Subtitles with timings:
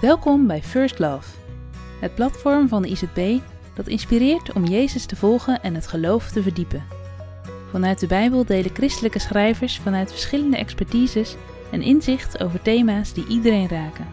[0.00, 1.28] Welkom bij First Love,
[2.00, 3.38] het platform van de IZB
[3.74, 6.84] dat inspireert om Jezus te volgen en het geloof te verdiepen.
[7.70, 11.36] Vanuit de Bijbel delen christelijke schrijvers vanuit verschillende expertises
[11.70, 14.06] een inzicht over thema's die iedereen raken.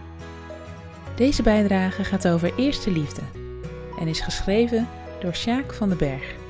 [1.15, 3.21] Deze bijdrage gaat over eerste liefde
[3.99, 4.87] en is geschreven
[5.19, 6.44] door Sjaak van den Berg.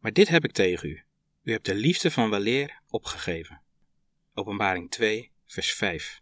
[0.00, 1.02] Maar dit heb ik tegen u.
[1.42, 3.62] U hebt de liefde van weleer opgegeven.
[4.34, 6.20] Openbaring 2, vers 5.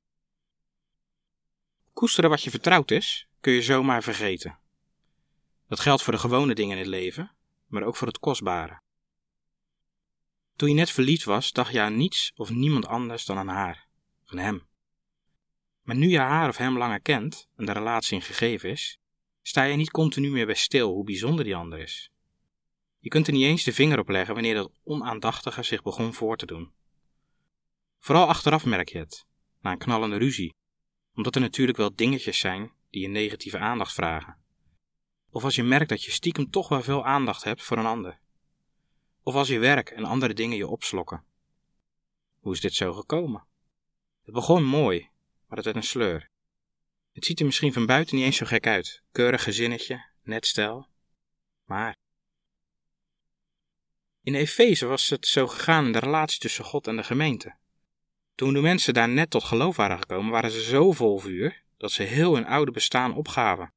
[1.93, 4.59] Koesteren wat je vertrouwd is, kun je zomaar vergeten.
[5.69, 8.81] Dat geldt voor de gewone dingen in het leven, maar ook voor het kostbare.
[10.57, 13.87] Toen je net verliefd was, dacht je aan niets of niemand anders dan aan haar,
[14.25, 14.67] van hem.
[15.83, 18.99] Maar nu je haar of hem langer kent en de relatie in gegeven is,
[19.43, 22.11] sta je niet continu meer bij stil hoe bijzonder die ander is.
[22.99, 26.37] Je kunt er niet eens de vinger op leggen wanneer dat onaandachtige zich begon voor
[26.37, 26.73] te doen.
[27.99, 29.27] Vooral achteraf merk je het,
[29.61, 30.55] na een knallende ruzie,
[31.15, 34.37] omdat er natuurlijk wel dingetjes zijn die je negatieve aandacht vragen.
[35.31, 38.21] Of als je merkt dat je stiekem toch wel veel aandacht hebt voor een ander.
[39.23, 41.25] Of als je werk en andere dingen je opslokken.
[42.39, 43.47] Hoe is dit zo gekomen?
[44.25, 45.01] Het begon mooi,
[45.47, 46.31] maar het werd een sleur.
[47.13, 49.03] Het ziet er misschien van buiten niet eens zo gek uit.
[49.13, 50.89] Keurig gezinnetje, net stijl.
[51.65, 51.97] Maar
[54.29, 57.57] in Efeze was het zo gegaan in de relatie tussen God en de gemeente.
[58.35, 61.91] Toen de mensen daar net tot geloof waren gekomen, waren ze zo vol vuur dat
[61.91, 63.73] ze heel hun oude bestaan opgaven.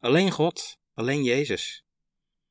[0.00, 1.84] Alleen God, alleen Jezus.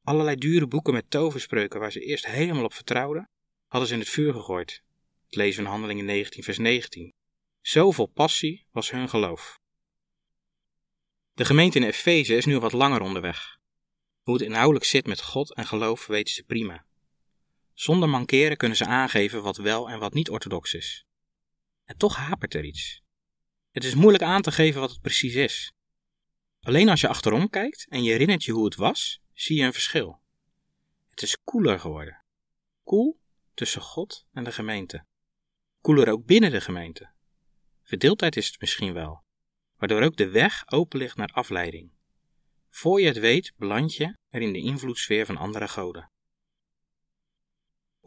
[0.04, 3.30] Allerlei dure boeken met toverspreuken waar ze eerst helemaal op vertrouwden,
[3.68, 4.84] hadden ze in het vuur gegooid.
[5.26, 7.14] Het lezen in Handelingen 19, vers 19.
[7.62, 9.60] Zoveel passie was hun geloof.
[11.34, 13.58] De gemeente in Efeze is nu wat langer onderweg.
[14.22, 16.87] Hoe het inhoudelijk zit met God en geloof weten ze prima.
[17.78, 21.06] Zonder mankeren kunnen ze aangeven wat wel en wat niet orthodox is.
[21.84, 23.02] En toch hapert er iets.
[23.72, 25.74] Het is moeilijk aan te geven wat het precies is.
[26.60, 29.74] Alleen als je achterom kijkt en je herinnert je hoe het was, zie je een
[29.74, 30.22] verschil.
[31.10, 32.24] Het is koeler geworden.
[32.84, 33.20] Koel
[33.54, 35.06] tussen God en de gemeente.
[35.82, 37.12] Koeler ook binnen de gemeente.
[37.84, 39.24] Verdeeldheid is het misschien wel,
[39.76, 41.92] waardoor ook de weg open ligt naar afleiding.
[42.70, 46.12] Voor je het weet, beland je er in de invloedssfeer van andere goden.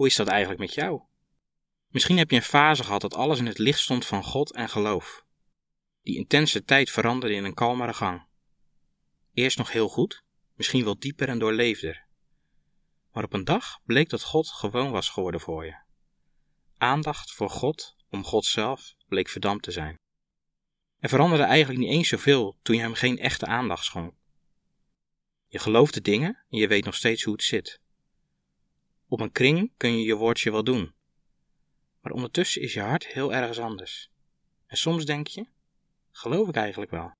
[0.00, 1.02] Hoe is dat eigenlijk met jou?
[1.88, 4.68] Misschien heb je een fase gehad dat alles in het licht stond van God en
[4.68, 5.24] geloof.
[6.02, 8.26] Die intense tijd veranderde in een kalmere gang.
[9.34, 10.24] Eerst nog heel goed,
[10.54, 12.06] misschien wel dieper en doorleefder.
[13.12, 15.78] Maar op een dag bleek dat God gewoon was geworden voor je.
[16.76, 19.96] Aandacht voor God om God zelf bleek verdampt te zijn.
[20.98, 24.14] Er veranderde eigenlijk niet eens zoveel toen je hem geen echte aandacht schonk.
[25.46, 27.80] Je geloofde dingen en je weet nog steeds hoe het zit.
[29.10, 30.94] Op een kring kun je je woordje wel doen.
[32.00, 34.10] Maar ondertussen is je hart heel ergens anders.
[34.66, 35.46] En soms denk je,
[36.10, 37.12] geloof ik eigenlijk wel?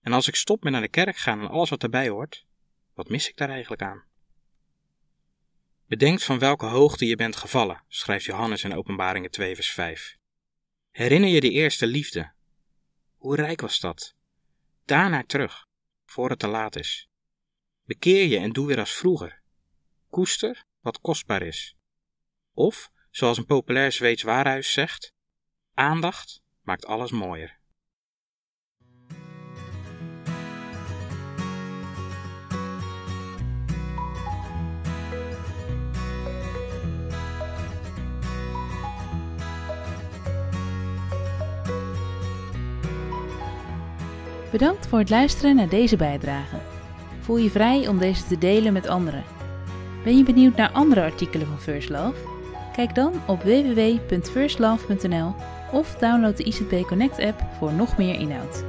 [0.00, 2.46] En als ik stop met naar de kerk gaan en alles wat erbij hoort,
[2.94, 4.04] wat mis ik daar eigenlijk aan?
[5.86, 10.16] Bedenk van welke hoogte je bent gevallen, schrijft Johannes in Openbaringen 2 vers 5.
[10.90, 12.32] Herinner je de eerste liefde.
[13.16, 14.14] Hoe rijk was dat?
[14.84, 15.66] Daarna terug,
[16.04, 17.08] voor het te laat is.
[17.84, 19.42] Bekeer je en doe weer als vroeger.
[20.08, 21.76] Koester wat kostbaar is.
[22.52, 25.12] Of, zoals een populair Zweeds waarhuis zegt,
[25.74, 27.58] aandacht maakt alles mooier.
[44.50, 46.60] Bedankt voor het luisteren naar deze bijdrage.
[47.20, 49.39] Voel je vrij om deze te delen met anderen.
[50.04, 52.14] Ben je benieuwd naar andere artikelen van First Love?
[52.72, 55.34] Kijk dan op www.firstlove.nl
[55.72, 58.64] of download de ICP Connect app voor nog meer inhoud.